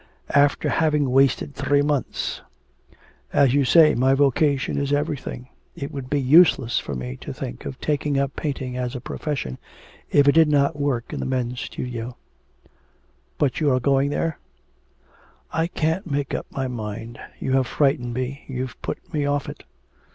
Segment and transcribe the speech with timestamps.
[0.33, 2.41] 'After having wasted three months!
[3.31, 5.49] As you say my vocation is everything.
[5.75, 9.59] It would be useless for me to think of taking up painting as a profession,
[10.09, 12.17] if I did not work in the men's studio.'
[13.37, 14.39] 'But are you going there?'
[15.53, 17.19] 'I can't make up my mind.
[17.39, 19.63] You have frightened me, you've put me off it.'